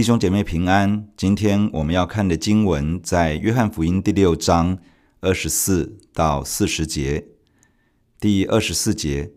[0.00, 1.06] 弟兄姐妹平安。
[1.14, 4.78] 今天我们要看的经文在约翰福音第六章
[5.20, 7.26] 二十四到四十节。
[8.18, 9.30] 第二十四节，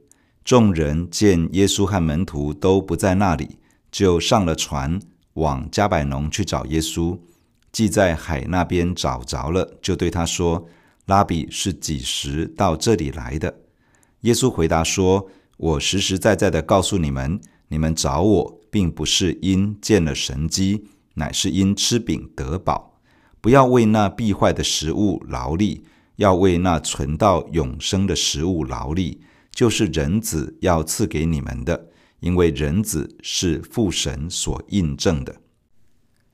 [0.46, 3.58] 众人见耶稣和门徒都不在那里，
[3.92, 5.02] 就上了船，
[5.34, 7.20] 往加百农去找耶稣。
[7.74, 10.66] 既在海那边找着了，就对他说
[11.08, 13.54] ：“拉比是几时到这里来的？”
[14.24, 23.00] 耶稣回答说：“我实实在在的告诉你们，你们找我。”并不是因见了神迹，乃是因吃饼得饱。
[23.40, 25.84] 不要为那必坏的食物劳力，
[26.16, 31.90] 要为那存到永生的食物劳力，就是人子要赐给你们的。
[32.22, 35.36] 因为人子是父神所印证的。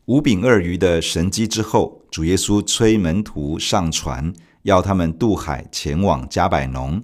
[0.05, 7.03] 五饼二鱼的神迹之后，主耶稣催门徒上船，要他们渡海前往加百农。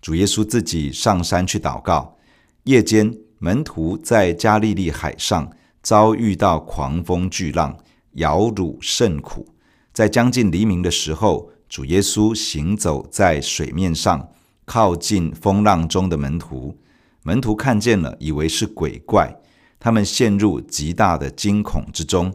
[0.00, 2.18] 主耶稣自己上山去祷告，
[2.64, 3.14] 夜间。
[3.44, 5.50] 门徒在加利利海上
[5.82, 7.76] 遭遇到狂风巨浪，
[8.12, 9.44] 摇橹甚苦。
[9.92, 14.28] 在将近黎明的时候，主耶稣行走在水面上，
[14.64, 16.78] 靠近风浪中的门徒。
[17.24, 19.36] 门徒看见了，以为是鬼怪，
[19.80, 22.32] 他们陷入极大的惊恐之中。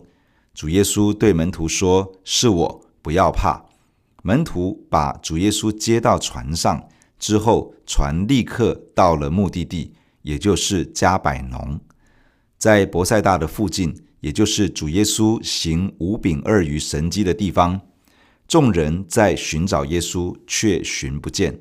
[0.54, 3.64] 主耶稣对门徒说：“是我，不要怕。”
[4.24, 6.86] 门徒把主耶稣接到船上
[7.18, 9.94] 之后，船立刻到了目的地。
[10.28, 11.80] 也就是迦百农，
[12.58, 17.80] 在伯赛大的附近，也就是主耶稣行五饼二鱼神迹的地方，
[18.46, 21.58] 众人在寻找耶稣，却寻不见。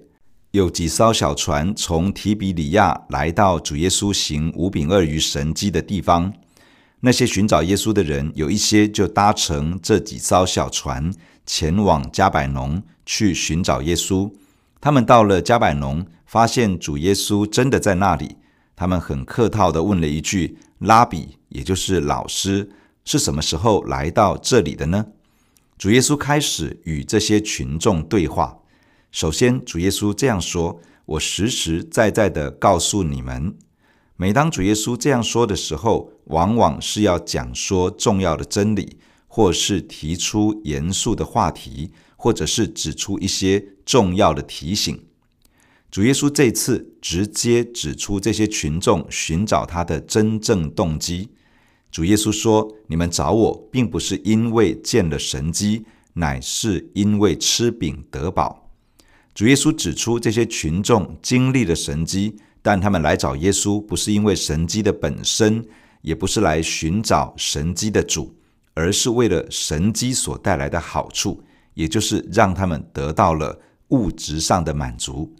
[0.50, 6.32] 有几艘小船从提比里亚来到主耶稣行五饼二鱼神迹的地方，
[6.98, 11.12] 那些寻找耶稣的人，有一些就搭乘这几艘小船
[11.44, 14.28] 前往迦百农去寻找耶稣。
[14.80, 18.34] 他们到了迦百农，发现主耶稣真的在那里。
[18.76, 22.70] 他们很客套地问了一句：“拉比，也就是老师，
[23.04, 25.06] 是什么时候来到这里的呢？”
[25.78, 28.58] 主耶稣开始与这些群众对话。
[29.10, 33.56] 首先，主耶稣这样说：“我实实在在地告诉你们。”
[34.18, 45.05] 每当主耶稣这样说的时候，往往是要讲说重要的真理，或是提出严肃的话题，或者是指出一些重要的提醒。
[45.90, 51.30] 主耶稣这次直接指出这些群众寻找他的真正动机。
[51.90, 58.70] 主耶稣说：“你们找我，并不是因为见了神迹，乃是因为吃饼得饱。”
[59.34, 65.64] 主耶稣指出这些群众经历了神迹，但他们来找耶稣，不是因为神迹的本身，
[66.02, 68.36] 也不是来寻找神迹的主，
[68.74, 71.42] 而是为了神迹所带来的好处，
[71.74, 73.58] 也就是让他们得到了
[73.88, 75.34] 物质上的满足。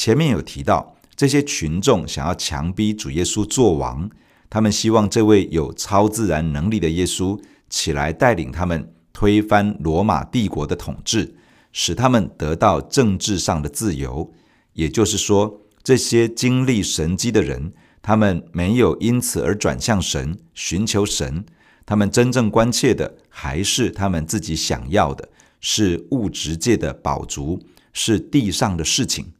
[0.00, 4.08] 前面有提到，这些群众想要强逼主耶稣做王，
[4.48, 7.38] 他们希望这位有超自然能力的耶稣
[7.68, 11.34] 起来带领他们推翻罗马帝国的统治，
[11.70, 14.32] 使他们得到政治上的自由。
[14.72, 21.44] 也就是说，这些经历神迹的人，他们没有因此而转向神，寻求神，
[21.84, 25.28] 他们真正关切的还是他们自己想要的，
[25.60, 27.60] 是物质界的饱足，
[27.92, 29.34] 是地上的事情。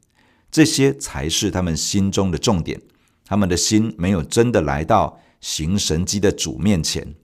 [0.50, 2.80] 这些才是他们心中的重点，
[3.24, 7.14] 他们的心没有真的来到行神迹的主面前。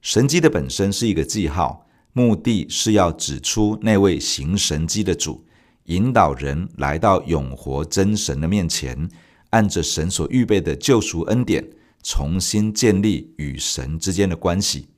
[0.00, 5.44] 神迹的本身是一个记号，目的是要指出那位行神迹的主，
[5.84, 9.08] 引导人来到永活真神的面前，
[9.50, 11.68] 按着神所预备的救赎恩典，
[12.02, 14.88] 重新建立与神之间的关系。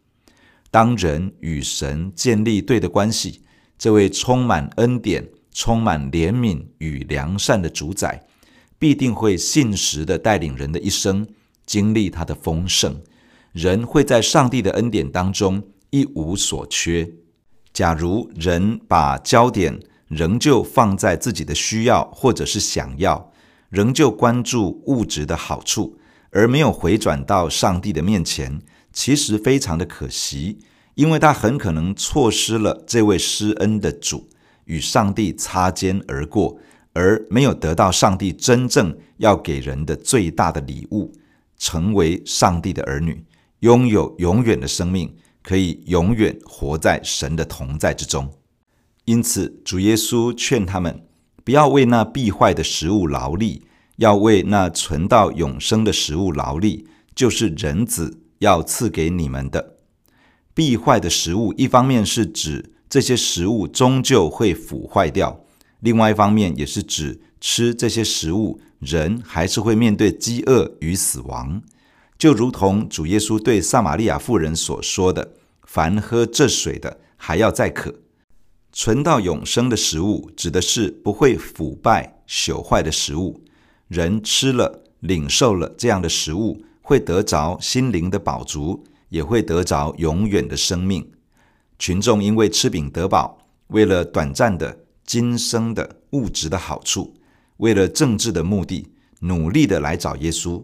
[0.70, 3.42] 当人与神建立对的关系，
[3.78, 8.26] 这位充满恩典，充满怜悯与良善的主宰，
[8.78, 11.26] 必定会信实的带领人的一生
[11.64, 13.00] 经历他的丰盛。
[13.52, 17.08] 人会在上帝的恩典当中一无所缺。
[17.72, 23.32] 假如人把焦点仍旧放在自己的需要或者是想要，
[23.70, 25.98] 仍旧关注物质的好处，
[26.30, 28.60] 而没有回转到上帝的面前，
[28.92, 30.58] 其实非常的可惜，
[30.96, 34.28] 因为他很可能错失了这位施恩的主。
[34.64, 36.58] 与上帝擦肩而过，
[36.92, 41.12] 而没有得到上帝真正要给人的最大的礼物，
[41.58, 43.24] 成为上帝的儿女，
[43.60, 48.32] 拥有永远的生命，可以永远活在神的同在之中。
[49.04, 51.04] 因此，主耶稣劝他们
[51.44, 53.66] 不要为那必坏的食物劳力，
[53.96, 59.76] 要为那存到永生的食物劳力，就是人子要赐给你们的。
[60.54, 62.73] 必坏的食物，一方面是指。
[62.94, 65.44] 这些食物终究会腐坏掉。
[65.80, 71.60] 另外一方面，也是指吃这些食物，人还是会面对饥饿与死亡。
[72.16, 75.32] 就如同主耶稣对撒玛利亚妇人所说的
[75.66, 77.92] ：“凡喝这水的，还要再渴。”
[78.72, 83.42] 存到永生的食物，指的是不会腐败朽坏的食物。
[83.88, 91.04] 人吃了、领受了这样的食物，会得着心灵的饱足，也会得着永远的生命。
[91.78, 93.38] 群众因为吃饼得饱，
[93.68, 97.14] 为了短暂的今生的物质的好处，
[97.58, 98.88] 为了政治的目的，
[99.20, 100.62] 努力的来找耶稣。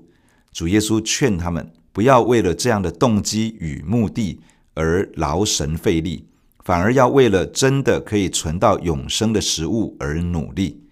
[0.53, 4.41] 主耶稣劝他们不要为了这样的动机与目的
[4.75, 6.27] 而劳神费力，
[6.65, 10.83] 反而要为了真的可以存到永生的食物而努力。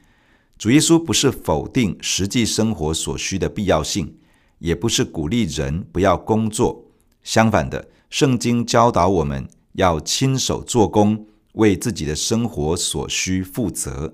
[0.59, 4.17] 主耶稣不是否定实际生活所需的必要性，
[4.59, 6.85] 也不是鼓励人不要工作。
[7.23, 9.47] 相反的，圣经教导我们
[9.79, 14.13] 要亲手做工，为自己的生活所需负责。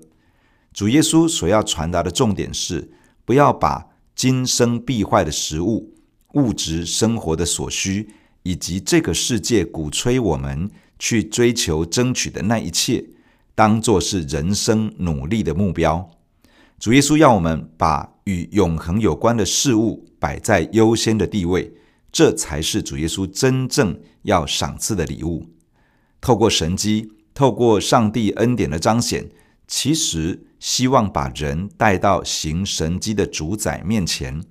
[0.71, 2.91] 主耶稣所要传达的重点是，
[3.25, 5.91] 不要把今生必坏的食物、
[6.35, 8.09] 物质生活的所需，
[8.43, 10.69] 以及这个世界鼓吹我们
[10.99, 13.03] 去追求、争取的那一切，
[13.55, 16.07] 当作是人生努力的目标。
[16.77, 21.73] 主耶稣要我们把与永恒有关的事物摆在优先的地位，
[22.11, 25.47] 这才是主耶稣真正要赏赐的礼物。
[26.25, 29.29] 透过神迹，透过上帝恩典的彰显。
[29.67, 34.43] 其实希望把人带到行神迹的主宰面前，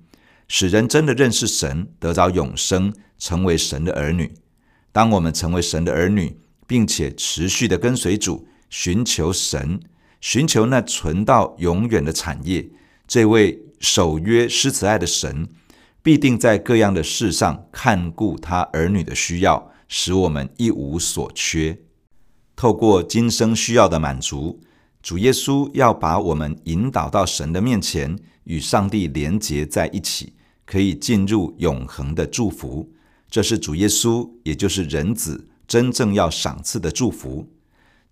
[0.47, 4.33] 使人真的认识神，得着永生，成为神的儿女。
[4.93, 9.81] 当我们成为神的儿女，并且持续的跟随主，寻求神，
[10.21, 12.69] 寻求那存到永远的产业，
[13.05, 15.49] 这位守约施慈爱的神，
[16.01, 21.77] 必定在各样的事上看顾他儿女的需要，使我们一无所缺。
[22.55, 24.61] 透过今生需要的满足。
[25.01, 30.33] 主耶稣要把我们引导到神的面前，与上帝连结在一起，
[30.65, 32.91] 可以进入永恒的祝福。
[33.29, 37.47] 这是主耶稣，也就是人子真正要赏赐的祝福。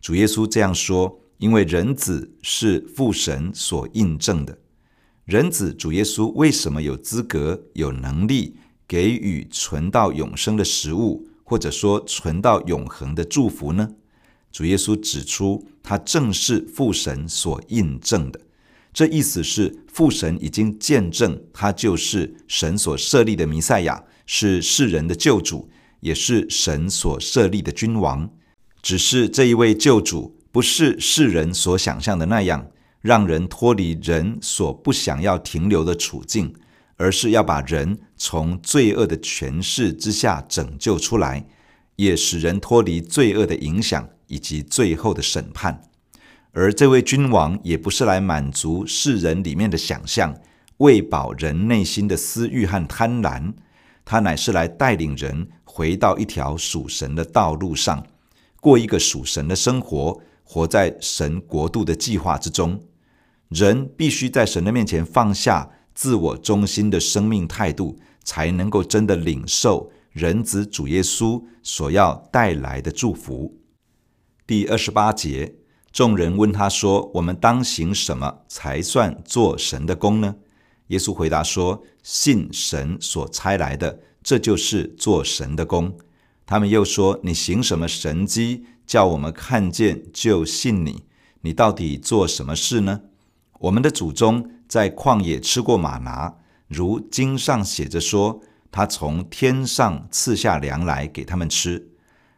[0.02, 4.60] 主耶稣这样说，因为人子是父神所印证的。
[5.26, 13.90] 人子主耶稣为什么有资格、有能力给予存到永生的食物，或者说存到永恒的祝福呢？
[14.52, 18.40] 主耶稣指出，他正是父神所印证的。
[18.94, 25.68] 这意思是，父神已经见证他就是神所设立的弥赛亚，是世人的救主，
[26.02, 28.30] 也是神所设立的君王。
[28.84, 32.68] 只是这一位救主不是世人所想象的那样，
[33.02, 36.54] 让人脱离人所不想要停留的处境，
[36.98, 41.46] 而是要把人从罪恶的权势之下拯救出来，
[41.98, 44.08] 也使人脱离罪恶的影响。
[44.28, 45.80] 以及最后的审判，
[46.54, 50.34] 而这位君王也不是来满足世人里面的想象，
[50.78, 53.54] 喂饱人内心的私欲和贪婪，
[54.04, 58.08] 他乃是来带领人回到一条属神的道路上，
[58.60, 62.82] 过一个属神的生活，活在神国度的计划之中。
[63.50, 73.60] 人必须在神的面前放下自我中心的生命态度，才能够真的领受人子主耶稣所要带来的祝福。
[74.46, 75.56] 第二十八节，
[75.92, 80.36] 众人问他说：“我们当行什么才算做神的工呢？”
[80.88, 85.98] 耶稣回答说：“信神所差来的，这就是做神的工。”
[86.46, 91.06] 他们又说：“你行什么神迹，叫我们看见就信你？
[91.42, 93.02] 你到底做什么事呢？”
[93.62, 96.36] 我们的祖宗在旷野吃过马拿，
[96.74, 101.92] 如经上写着说：“他从天上赐下粮来给他们吃。”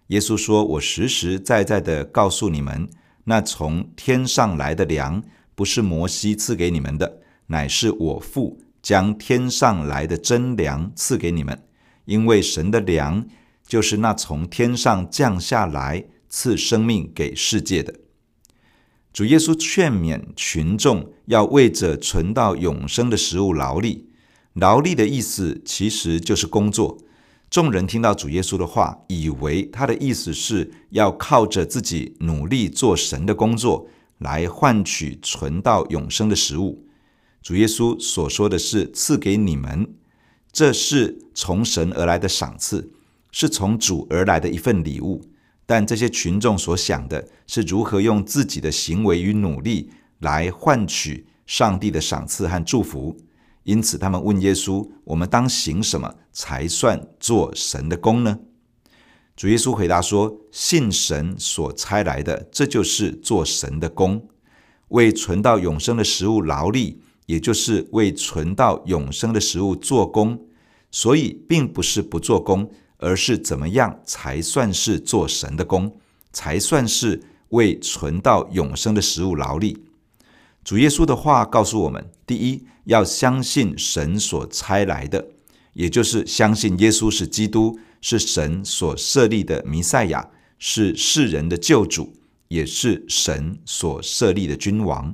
[0.07, 2.87] 耶稣说：“我实实在在的告诉你们，
[3.23, 5.23] 那从天上来的粮，
[5.55, 11.63] 不是摩西赐给你们的，乃是我父将天上来的真粮赐给你们。
[12.03, 13.25] 因为神的粮，
[13.65, 17.95] 就是那从天上降下来赐生命给世界的。”
[19.11, 24.09] 主耶稣劝勉群众要为着存到永生的食物劳力，
[24.55, 26.97] 劳力的意思其实就是工作。
[27.49, 36.85] 众人听到主耶稣的话，以为他的意思是要靠着自己努力做神的工作，来换取存到永生的食物。
[37.41, 39.93] 主耶稣所说的是赐给你们，
[40.51, 42.91] 这是从神而来的赏赐，
[43.31, 45.21] 是从主而来的一份礼物。
[45.65, 53.17] 但这些群众所想的是如何用自己的行为与努力来换取上帝的赏赐和祝福。
[53.65, 58.39] 因此，他们问耶稣：“我们当行什么才算做神的工呢？”
[59.35, 64.29] 主耶稣回答说：“信神所差来的，这就是做神的工。
[64.89, 70.45] 为存到永生的食物劳力，也就是为存到永生的食物做工。
[70.91, 75.97] 所以并不是不做工，而是怎么样才算是做神的工，
[76.31, 79.85] 才算是为存到永生的食物劳力。
[80.63, 85.27] 主耶稣的话告诉我们：第一，要相信神所差来的，
[85.73, 92.13] 也就是相信耶稣是基督，是神所设立的弥赛亚，是世人的救主，
[92.47, 95.13] 也是神所设立的君王。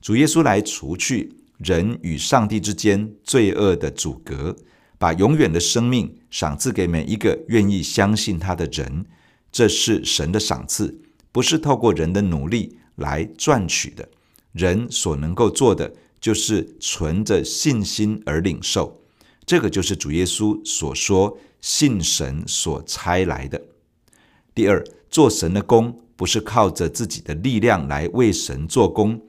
[0.00, 4.56] 主耶稣来除去人与上帝之间罪恶的阻隔，
[4.98, 9.04] 把永远的生命赏赐给每一个愿意相信他的人。
[9.52, 11.00] 这是神的赏赐，
[11.32, 14.08] 不是透过人的努力来赚取的。
[14.52, 15.92] 人所能够做的，
[16.26, 19.00] 就是存着信心而领受。
[19.44, 23.62] 这个就是主耶稣所说信神所差来的。
[24.52, 29.22] 第二，做神的工，不是靠着自己的力量来为神做工，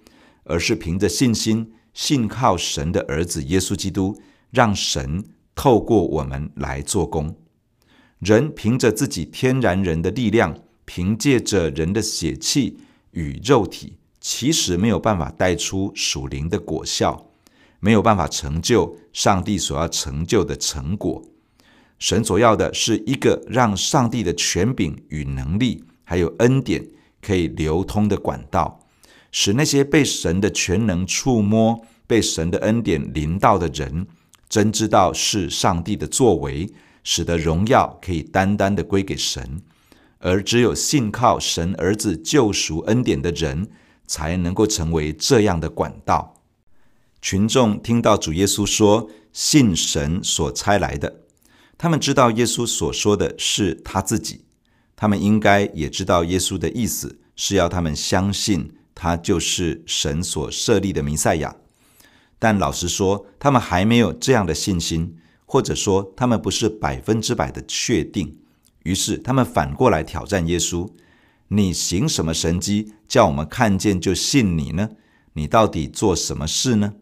[0.45, 5.23] 而是凭着信心，信靠神的儿子耶稣基督，让神
[5.53, 7.37] 透过我们来做工。
[8.17, 12.79] 人凭着自己天然人的力量，凭借着人的血气
[13.11, 13.97] 与肉体。
[14.29, 17.29] 其实没有办法带出属灵的果效，
[17.79, 21.23] 没有办法成就上帝所要成就的成果。
[21.97, 26.85] 神所要的是一个让上帝的权柄与能力，还有恩典
[27.21, 28.81] 可以流通的管道，
[29.31, 34.07] 使那些被神的全能触摸、被神的恩典临到的人，
[34.49, 36.69] 真知道是上帝的作为，
[37.01, 39.61] 使得荣耀可以单单的归给神。
[40.19, 43.69] 而只有信靠神儿子救赎恩典的人，
[44.07, 46.41] 才能够成为这样的管道。
[47.21, 51.21] 群众听到主耶稣说“信神所差来的”，
[51.77, 54.45] 他们知道耶稣所说的是他自己，
[54.95, 61.55] 他们应该也知道耶稣的意思是要他们相信他就是神所设立的弥赛亚。
[62.39, 68.39] 但老实说，他们还没有这样的信心，或者说他们不是百分之百的确定。
[68.83, 70.89] 于是他们反过来挑战耶稣。
[71.49, 74.89] 你行什么神迹，叫我们看见就信你呢？
[75.33, 76.93] 你到底做什么事呢？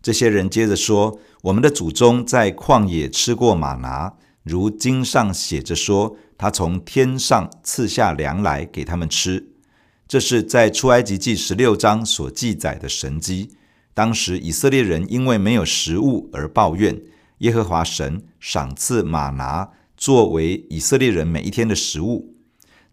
[0.00, 9.52] 这些人接着说：“我们的祖宗在旷野吃过马拿，如经上写着说，他从天上赐下粮来给他们吃。”
[10.08, 13.50] 这是在出埃及记十六章所记载的神迹。
[13.92, 17.02] 当时以色列人因为没有食物而抱怨，
[17.38, 22.34] 耶和华神赏赐马拿作为以色列人每一天的食物。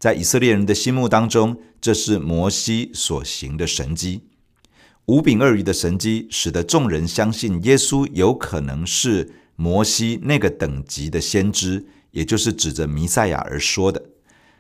[0.06, 4.22] 在以色列人的心目当中，这是摩西所行的神迹。
[5.08, 14.00] 五饼二鱼的神迹，使得众人相信耶稣有可能是摩西那个等级的先知，也就是指着弥赛亚而说的。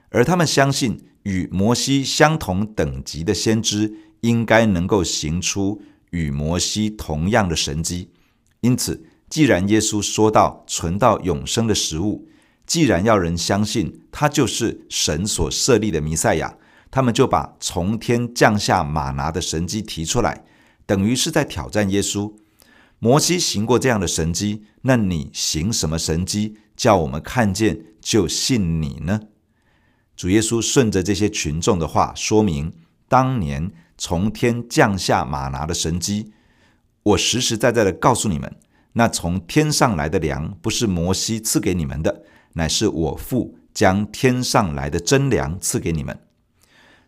[0.09, 8.09] 而他们相信，与摩西相同等级的先知，应该能够行出与摩西同样的神迹。
[8.61, 12.27] 因此，既然耶稣说到存到永生的食物，
[12.65, 16.57] 既然要人相信他就是神所设立的弥赛亚，
[16.89, 20.43] 他们就把从天降下马拿的神迹提出来，
[20.85, 22.33] 等于是在挑战耶稣。
[22.99, 29.19] 摩西行过这样的神迹，那你行什么神迹，叫我们看见就信你呢？
[30.15, 32.71] 主耶稣顺着这些群众的话说明，
[33.07, 36.31] 当年从天降下马拿的神迹，
[37.03, 38.55] 我实实在在的告诉你们，
[38.93, 42.23] 那从天上来的粮不是摩西赐给你们的。
[42.55, 46.19] 乃是我父将天上来的真粮赐给你们。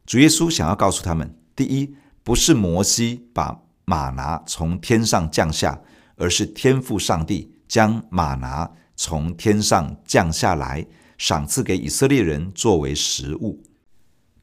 [0.06, 5.82] 主耶稣想要告诉他们：第一，不是摩西把马拿从天上降下，
[6.16, 10.86] 而是天父上帝将马拿从天上降下来，
[11.18, 13.64] 赏赐给以色列人作为食物。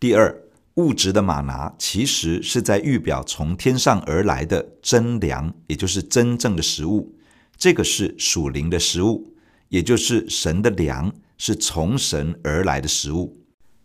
[0.00, 0.34] 第二，
[0.74, 7.14] 物质的马拿其实是在预表从天上而来的真粮，也就是真正的食物。
[7.56, 9.33] 这个是属灵的食物。
[9.68, 13.40] 也就是神的粮是从神而来的食物。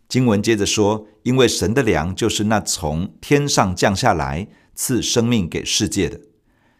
[0.08, 6.20] 经文接着说，因为神的粮就是那从天上降下来赐生命给世界的。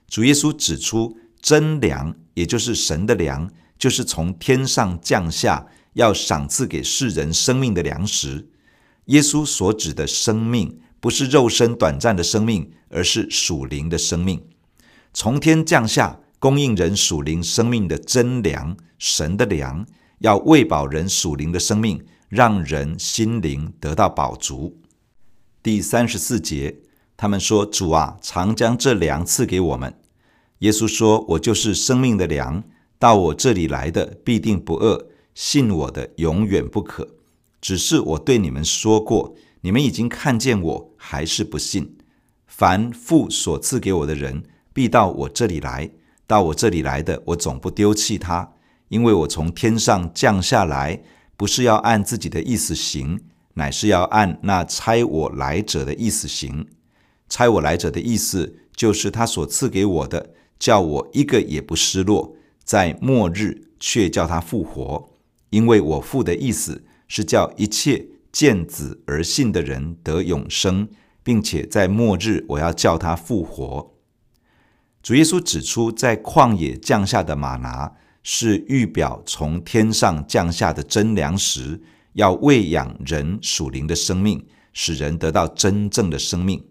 [0.08, 8.48] 主耶稣指出，真粮也就是神的粮，就是从天上降下要赏赐给世人生命的粮食。
[9.06, 14.44] 耶稣所指的生命，不是肉身短暂的生命，而是属灵的生命，
[15.12, 16.20] 从天降下。
[16.40, 19.86] 供应人属灵生命的真粮，神的粮，
[20.18, 24.78] 要喂饱人属灵的生命，让人心灵得到饱足。
[25.62, 26.76] 第三十四节，
[27.16, 29.98] 他们说：“主啊，常将这粮赐给我们。”
[30.60, 32.62] 耶稣说：“我就是生命的粮，
[32.98, 37.16] 到我这里来的必定不饿，信我的永远不渴。
[37.62, 41.96] 只是我对你们说过，你们已经看见我，还是不信。
[42.46, 44.42] 凡父所赐给我的人，
[44.74, 45.90] 必到我这里来。”
[46.26, 48.52] 到我这里来的，我总不丢弃他，
[48.90, 51.02] 因为我从天上降下来，
[51.36, 53.20] 不是要按自己的意思行，
[53.54, 56.66] 乃是要按那差我来者的意思行。
[57.28, 65.10] 差我来者的意思，就是他所赐给我的，叫我一个也不失落，在末日却叫他复活。
[65.50, 70.88] 因为我父的意思是叫一切见子而信的人得永生，
[71.22, 73.94] 并且在末日我要叫他复活。
[75.00, 81.80] 主耶稣指出，在旷野降下的马拿是预表从天上降下的真粮食，
[82.12, 86.64] 要喂养人属灵的生命，使人得到真正的生命。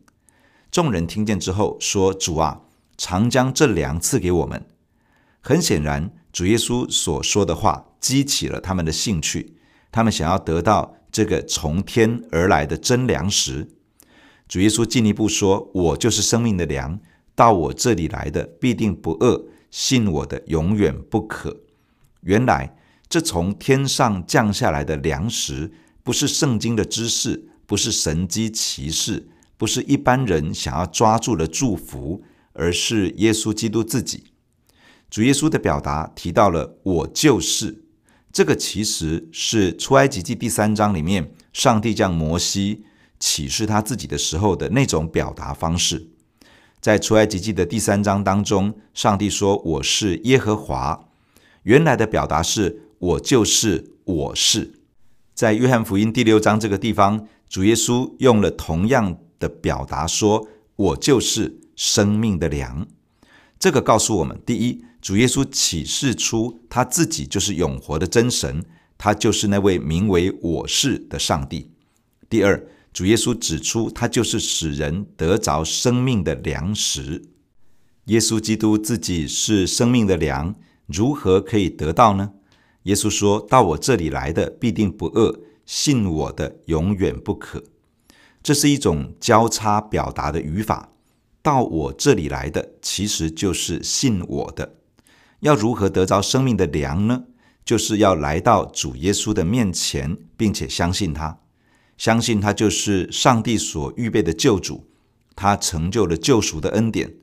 [0.72, 2.62] 众人听见之后说：“主啊，
[2.98, 4.66] 常将这粮赐给我们。”
[5.42, 9.56] 很显然，主耶稣所说的话激起了他们的兴趣，
[9.92, 13.70] 他们想要得到这个从天而来的真粮食。
[14.48, 17.00] 主耶稣进一步说：“我就是生命的粮，
[17.34, 21.62] 到我这里来的必定不饿，信我的永远不可。”
[22.22, 22.76] 原来，
[23.08, 25.72] 这从天上降下来的粮食，
[26.04, 32.24] 不是圣经的知识，不是神迹奇事，不是一般人想要抓住的祝福，
[32.54, 34.26] 而是耶稣基督自己。
[35.10, 37.84] 主耶稣的表达提到了“我就是”，
[38.32, 42.86] 这个其实是出埃及记第三章里面上帝将摩西
[43.20, 46.10] 启示他自己的时候的那种表达方式。
[46.82, 51.08] 在出埃及记的第三章当中，上帝说：“我是耶和华。”
[51.64, 54.72] 原来的表达是“我就是我是”。
[55.36, 62.88] 在约翰福音第六章这个地方，主耶稣用了同样的表达说：“我就是生命的粮。”
[63.60, 68.64] 这个告诉我们，第一，主耶稣启示出他自己就是永活的真神，
[68.98, 71.70] 他就是那位名为“我是”的上帝。
[72.30, 77.24] 第二，主耶稣指出他就是使人得着生命的粮食。
[78.06, 80.56] 耶稣基督自己是生命的粮，
[80.88, 82.32] 如何可以得到呢？
[82.84, 87.64] 耶稣说到：“我这里来的必定不饿，信我的永远不渴。”
[88.42, 90.94] 这是一种交叉表达的语法。
[91.42, 94.76] 到我这里来的，其实就是信我的。
[95.42, 97.26] 要如何得着生命的粮呢？
[97.64, 101.40] 就是要来到主耶稣的面前，并且相信他，
[102.00, 104.88] 相信他就是上帝所预备的救主，
[105.36, 107.14] 他成就了救赎的恩典，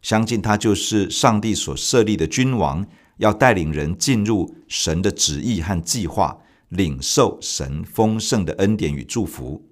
[0.00, 2.86] 相信他就是上帝所设立的君王，
[3.18, 6.38] 要带领人进入神的旨意和计划，
[6.70, 9.66] 领受神丰盛的恩典与祝福。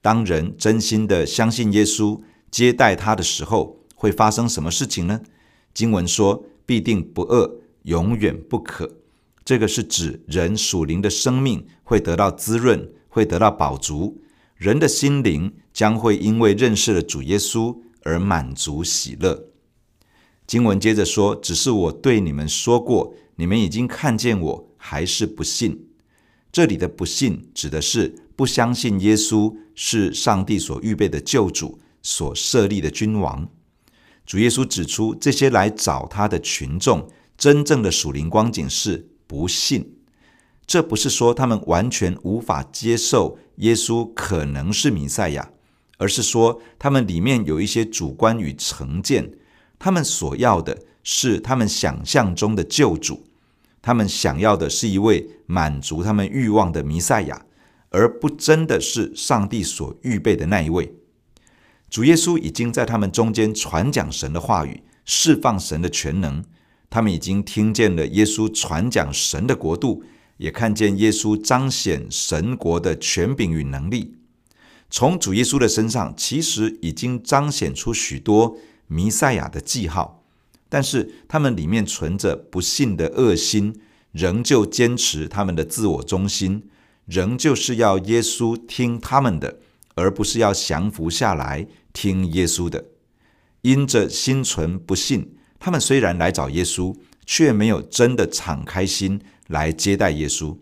[0.00, 2.20] 当人真心的相信耶稣，
[2.52, 5.20] 接待他的时候会发生什么事情呢？
[5.74, 8.98] 经文说，必定不饿，永远不渴。
[9.44, 14.22] 这个是指人属灵的生命会得到滋润，会得到饱足。
[14.56, 19.48] 人的心灵将会因为认识了主耶稣而满足喜乐。
[20.46, 25.88] 经文接着说，只是我对你们说过，你们已经看见我，还是不信。
[26.50, 31.80] 这里的不信指的是不相信耶稣是上帝所预备的救主。
[32.00, 33.50] 所设立的君王，
[34.24, 39.97] 主耶稣指出，这些来找他的群众，真正的属灵光景是不信。
[40.68, 45.50] 这不是说他们完全无法接受耶稣可能是弥赛亚，
[45.96, 49.32] 而是说他们里面有一些主观与成见。
[49.78, 53.24] 他们所要的是他们想象中的救主，
[53.80, 57.46] 他们想要的是一位满足他们欲望的弥赛亚，
[57.88, 60.92] 而不真的是上帝所预备的那一位。
[61.88, 66.44] 主耶稣已经在他们中间传讲神的话语，释放神的全能。
[66.90, 70.02] 他们已经听见了耶稣传讲神的国度，
[70.38, 74.16] 也看见耶稣彰显神国的权柄与能力。
[74.90, 78.56] 从主耶稣的身上，其实已经彰显出许多
[78.88, 80.24] 弥赛亚的记号，
[80.68, 83.78] 但是他们里面存着不信的恶心，
[84.12, 86.64] 仍旧坚持他们的自我中心，
[87.04, 89.60] 仍旧是要耶稣听他们的。
[90.00, 92.84] 而不是要降服下来听耶稣的，
[93.62, 96.94] 因着心存不信，他们虽然来找耶稣，
[97.26, 100.56] 却没有真的敞开心来接待耶稣。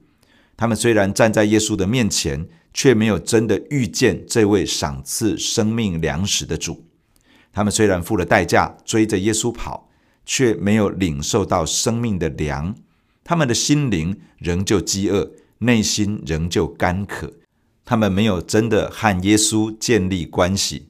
[0.57, 6.87] 他们虽然站在耶稣的面前，却没有真的遇见这位赏赐生命粮食的主。
[7.53, 9.91] 他们虽然付了代价追着耶稣跑，
[10.25, 12.75] 却没有领受到生命的粮。
[13.23, 17.33] 他们的心灵仍旧饥饿，内心仍旧干渴。
[17.85, 20.89] 他们没有真的和耶稣建立关系。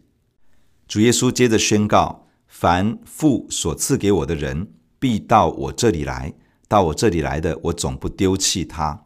[0.89, 6.33] 主耶稣接着宣告：“凡父所赐给我的人，必到我这里来；
[6.69, 9.05] 到我这里来的，我总不丢弃他。”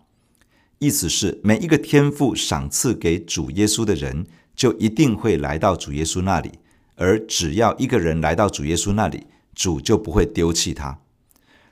[0.78, 6.52] 意思是，每一个天赋赏赐给主耶稣的人，就一定会来到主耶稣那里；
[6.94, 11.00] 而只要一个人来到主耶稣那里，主就不会丢弃他。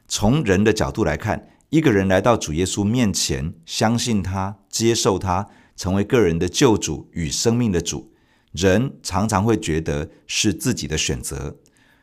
[0.06, 8.12] 从人的角度来看，一个人来到主耶稣面前，相信他，接受他，成为个人的救主与生命的主，
[8.52, 11.56] 人常常会觉得是自己的选择。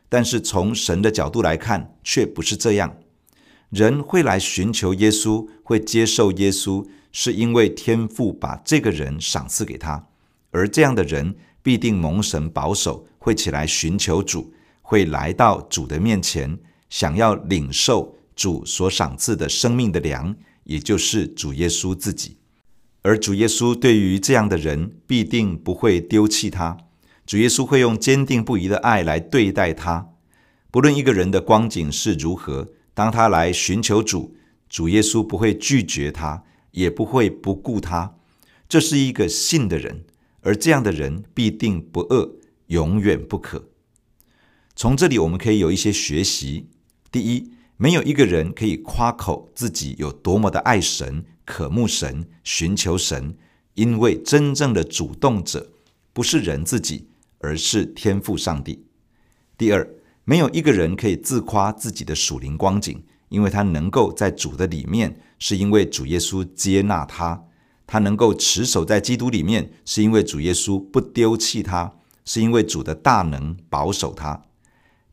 [0.08, 2.96] 但是从神的角度来看，却不是这样。
[3.70, 10.06] 人会来寻求耶稣，会接受耶稣，是因为天父把这个人赏赐给他，
[10.50, 14.52] 而这样的人必定蒙神保守，会起来寻求主，
[14.82, 18.14] 会来到主的面前，想要领受。
[18.36, 22.36] 主所赏赐的生命的粮，也就是主耶稣自己。
[23.00, 26.76] 而主耶稣对于这样的人，必定不会丢弃他。
[27.24, 30.10] 主耶稣会用坚定不移的爱来对待他。
[30.70, 34.34] 不论一个人的光景是如何，当他来寻求主，
[34.70, 38.16] 主耶稣不会拒绝他，也不会不顾他。
[38.66, 40.06] 这是一个信的人，
[40.40, 42.36] 而这样的人必定不饿，
[42.68, 43.68] 永远不渴。
[44.74, 46.70] 从这里我们可以有一些学习。
[47.12, 53.36] 第一，没有一个人可以夸口自己有多么的爱神、渴慕神、寻求神，
[53.74, 55.70] 因为真正的主动者
[56.14, 57.08] 不是人自己，
[57.40, 58.86] 而是天赋上帝。
[59.58, 59.86] 第二，
[60.26, 67.46] 没有一个人可以自夸自己的属灵光景，因为他能够在主的里面，是因为主耶稣接纳他；
[67.86, 71.94] 他能够持守在基督里面，是因为主耶稣不丢弃他，
[72.26, 74.42] 是因为主的大能保守他。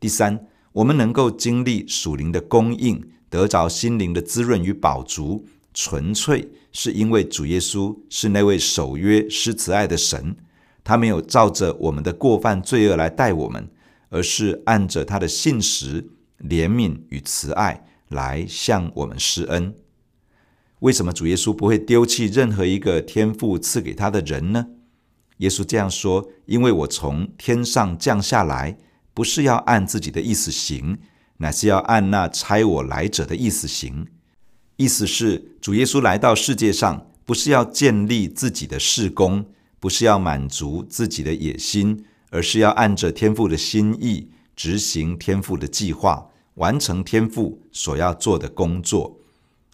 [0.01, 0.47] 第三。
[0.73, 2.99] 我们能够经历属灵的供应，
[3.29, 10.35] 得着心灵的滋润与饱足，纯粹是因为主耶稣是那位守约施慈爱的神，
[10.83, 13.69] 他没有照着我们的过犯罪恶来待我们，
[14.13, 16.07] 而是按着他的信实、
[16.39, 19.75] 怜悯与慈爱来向我们施恩。
[20.79, 24.67] 为什么主耶稣不会丢弃任何一个天父赐给他的人呢？
[25.37, 28.77] 耶稣这样说：“因为我从天上降下来。”
[29.15, 30.97] 不是要按自己的意思行，
[31.37, 34.07] 乃是要按那差我来者的意思行。
[34.77, 39.45] 意思是，主耶稣来到世界上，不是要建立自己的事工，
[39.79, 49.19] 不是要满足自己的野心，而是要按着天父的心意，执行天父的计划，完成天父所要做的工作。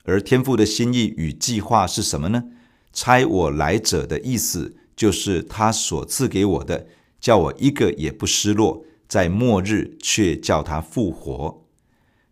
[0.03, 2.43] 而天父的心意与计划是什么呢？
[2.91, 6.87] 差我来者的意思，就是他所赐给我的，
[7.21, 8.83] 叫我一个也不失落。
[9.07, 11.63] 在末日却叫他复活。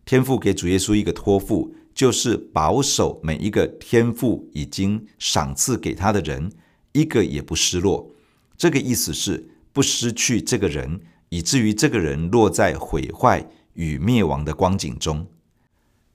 [0.06, 6.52] 天父给主耶稣一个托付，就是保守每一个天父已经赏赐给他的人，
[6.92, 8.12] 一个也不失落。
[8.58, 15.28] 这个意思是不失去这个人，以至于这个人落在毁坏与灭亡的光景中。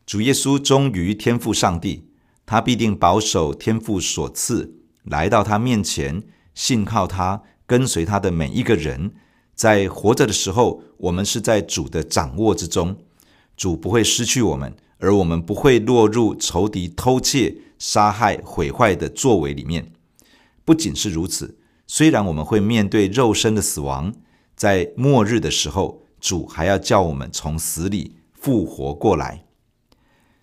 [0.04, 2.08] 主耶稣忠于天父上帝，
[2.44, 6.24] 他必定保守天父所赐，来到他面前，
[6.56, 9.12] 信靠他，跟随他的每一个人。
[9.54, 12.96] 在活着的时候，我们是在主的掌握之中，
[13.56, 19.92] 主不会失去我们，而我们不会落入仇敌偷窃、杀害、毁坏的作为里面。
[20.64, 21.58] 不仅是如此，
[21.94, 24.14] 虽然我们会面对肉身的死亡，
[24.56, 29.44] 在末日的时候，主还要叫我们从死里复活过来。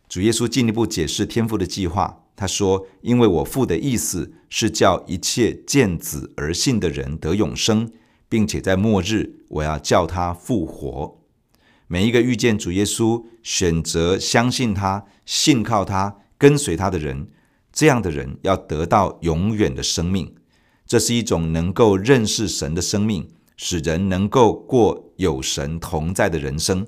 [0.08, 7.92] 主耶稣进一步解释天父的计划，他说：“因为我父的意思是叫一切见子而信的人得永生。”
[8.30, 11.20] 并且在末日，我要叫他复活。
[11.88, 17.32] 每一个遇见主耶稣、选择相信他、信靠他、跟随他的人，
[17.74, 20.36] 这样的人要得到永远的生命。
[20.90, 26.88] 这是一种能够认识神的生命，使人能够过有神同在的人生。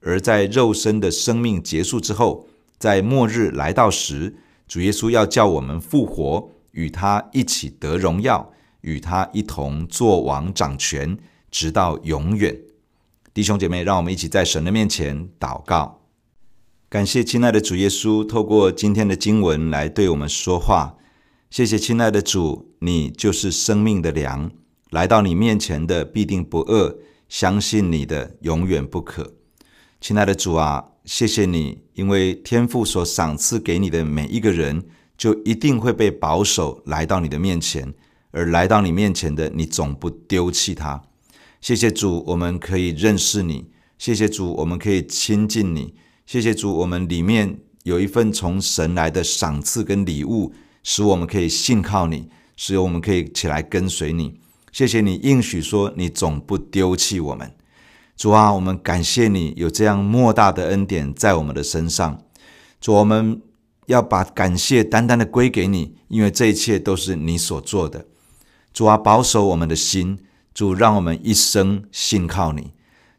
[0.00, 4.34] 而在肉身的生命结束之后，在末日来到时，
[4.66, 8.52] 主耶稣要叫我们复活，与他一起得荣耀。
[8.80, 11.18] 与他一同作王掌权，
[11.50, 12.56] 直到永远。
[13.34, 16.02] 弟兄姐妹，让我们一起在神的面前祷告，
[16.88, 20.96] 感谢亲爱的主耶稣，透过今天的经文来对我们说话。
[21.50, 24.50] 谢谢亲爱的主，你就是生命的粮，
[24.90, 29.34] 来到你面前的必定不饿，相信你的永远不渴。
[30.00, 34.84] 亲爱的主啊，谢谢你，因为天父所赏赐给你的每一个人，
[35.16, 37.94] 就一定会被保守来到你的面前。
[38.32, 41.02] 而来到你面前的，你总不丢弃他。
[41.62, 43.64] 谢谢主，我们可以认识你；
[43.96, 45.94] 谢谢主，我们可以亲近你；
[46.26, 54.40] 谢谢主，我们里面有一份从神来的赏赐跟礼物，使我们可以信靠你，使我们可以起来跟随你。
[54.72, 57.52] 谢谢你应许说，你总不丢弃我们。
[58.16, 62.22] 主啊，我们感谢你有这样莫大的恩典在我们的身上。
[62.80, 63.40] 主，我们
[63.86, 68.06] 要把感谢单单的归给你，因为这一切都是你所做的。
[68.72, 70.18] 主啊，保守我们的心，
[70.52, 72.72] 主让我们一生信靠你。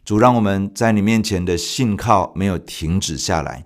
[0.04, 3.65] 主，让我们在你面前的信靠没有停止下来。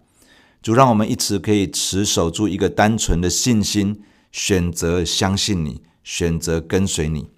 [0.61, 7.29] 主，让我们一直可以持守住一个单纯的信心，选择相信你，选择跟随你。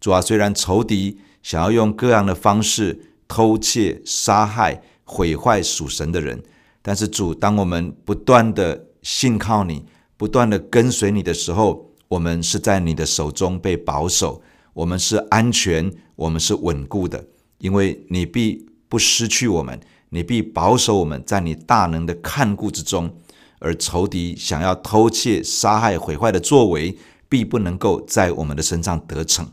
[0.00, 6.42] 主啊，虽然仇敌想要用各样的方式偷窃、杀害、毁坏属神的人，
[6.82, 9.84] 但是主，当我们不断的信靠你，
[10.16, 17.24] 不断的跟随你的时候，我们是在你的手中被保守，我们是安全，我们是稳固的，
[17.58, 19.78] 因为你必不失去我们。
[20.12, 23.14] 你必保守我们在你大能的看顾之中，
[23.60, 29.46] 而仇敌想要偷窃、杀害、毁坏的作为，必不能够在我们的身上得逞。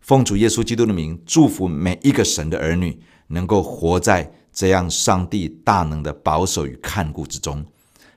[0.00, 7.64] 奉主耶稣基督的名，祝福每一个神的儿女，能够活在这样上帝大能的保守与看顾之中，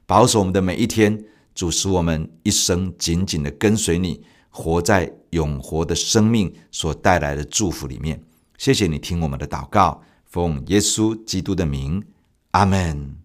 [0.05, 8.21] 保守我们的每一天，主使我们一生紧紧的跟随你，活在永活的生命所带来的祝福里面。
[8.57, 10.01] 谢谢你听我们的祷告。
[10.25, 12.03] 奉耶稣基督的名，
[12.51, 13.24] 阿门。